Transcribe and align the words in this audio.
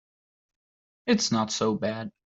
It's 1.05 1.31
not 1.31 1.51
so 1.51 1.75
bad. 1.75 2.11